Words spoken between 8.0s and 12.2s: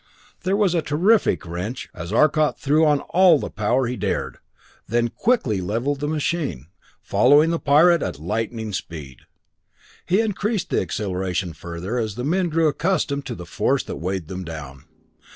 at lightning speed. He increased the acceleration further as